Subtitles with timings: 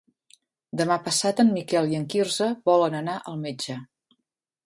[0.79, 3.77] Demà passat en Miquel i en Quirze volen anar al metge.